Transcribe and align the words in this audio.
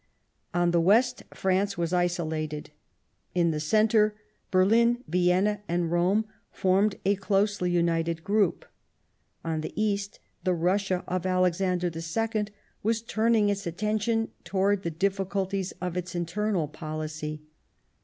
On 0.51 0.71
the 0.71 0.81
west 0.81 1.21
France 1.31 1.77
was 1.77 1.93
isolated; 1.93 2.71
in 3.35 3.51
the 3.51 3.59
centre, 3.59 4.15
Berlin, 4.49 5.03
Vienna 5.07 5.61
and 5.67 5.91
Rome 5.91 6.25
formed 6.51 6.95
a 7.05 7.13
closely 7.17 7.69
united 7.69 8.23
group; 8.23 8.65
on 9.45 9.61
the 9.61 9.79
east, 9.79 10.19
the 10.43 10.55
Russia 10.55 11.03
of 11.07 11.27
Alexander 11.27 11.91
II 11.95 12.47
was 12.81 13.03
turning 13.03 13.49
its 13.49 13.67
attention 13.67 14.29
towards 14.43 14.81
the 14.81 14.89
difficulties 14.89 15.71
of 15.81 15.95
its 15.95 16.15
internal 16.15 16.67
policy. 16.67 17.43